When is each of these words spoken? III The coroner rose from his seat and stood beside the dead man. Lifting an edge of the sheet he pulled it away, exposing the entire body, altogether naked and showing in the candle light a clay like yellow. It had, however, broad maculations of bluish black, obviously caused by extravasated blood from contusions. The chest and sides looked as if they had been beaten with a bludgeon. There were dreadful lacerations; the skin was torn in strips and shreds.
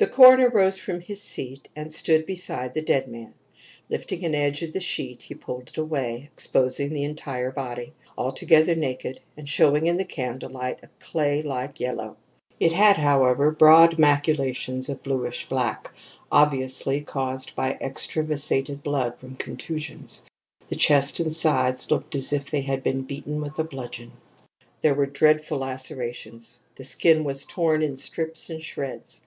III 0.00 0.06
The 0.08 0.14
coroner 0.16 0.48
rose 0.48 0.78
from 0.78 1.00
his 1.00 1.22
seat 1.22 1.68
and 1.76 1.92
stood 1.92 2.24
beside 2.26 2.72
the 2.72 2.80
dead 2.82 3.06
man. 3.08 3.34
Lifting 3.90 4.24
an 4.24 4.34
edge 4.34 4.62
of 4.62 4.72
the 4.72 4.80
sheet 4.80 5.22
he 5.24 5.34
pulled 5.34 5.68
it 5.68 5.76
away, 5.76 6.30
exposing 6.32 6.92
the 6.94 7.04
entire 7.04 7.50
body, 7.52 7.92
altogether 8.16 8.74
naked 8.74 9.20
and 9.36 9.46
showing 9.46 9.86
in 9.86 9.98
the 9.98 10.04
candle 10.06 10.48
light 10.50 10.78
a 10.82 10.88
clay 10.98 11.42
like 11.42 11.78
yellow. 11.78 12.16
It 12.58 12.72
had, 12.72 12.96
however, 12.96 13.50
broad 13.50 13.96
maculations 13.98 14.88
of 14.88 15.02
bluish 15.02 15.46
black, 15.48 15.92
obviously 16.32 17.02
caused 17.02 17.54
by 17.54 17.72
extravasated 17.78 18.82
blood 18.82 19.18
from 19.20 19.36
contusions. 19.36 20.24
The 20.68 20.74
chest 20.76 21.20
and 21.20 21.30
sides 21.32 21.90
looked 21.90 22.14
as 22.14 22.32
if 22.32 22.50
they 22.50 22.62
had 22.62 22.82
been 22.82 23.02
beaten 23.02 23.42
with 23.42 23.58
a 23.58 23.64
bludgeon. 23.64 24.12
There 24.80 24.94
were 24.94 25.04
dreadful 25.06 25.58
lacerations; 25.58 26.60
the 26.76 26.84
skin 26.86 27.24
was 27.24 27.44
torn 27.44 27.82
in 27.82 27.94
strips 27.96 28.48
and 28.50 28.60
shreds. 28.62 29.20